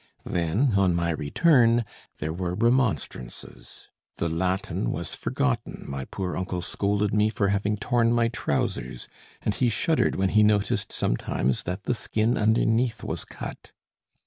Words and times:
Then, 0.25 0.73
on 0.77 0.95
my 0.95 1.11
return, 1.11 1.85
there 2.17 2.33
were 2.33 2.55
remonstrances: 2.55 3.89
the 4.17 4.29
Latin 4.29 4.89
was 4.91 5.13
forgotten, 5.13 5.85
my 5.87 6.05
poor 6.05 6.35
uncle 6.35 6.63
scolded 6.63 7.13
me 7.13 7.29
for 7.29 7.49
having 7.49 7.77
torn 7.77 8.11
my 8.11 8.27
trousers, 8.29 9.07
and 9.43 9.53
he 9.53 9.69
shuddered 9.69 10.15
when 10.15 10.29
he 10.29 10.41
noticed 10.41 10.91
sometimes 10.91 11.61
that 11.65 11.83
the 11.83 11.93
skin 11.93 12.35
underneath 12.35 13.03
was 13.03 13.23
cut. 13.25 13.73